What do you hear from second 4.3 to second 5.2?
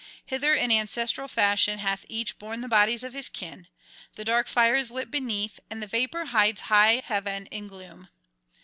fire is lit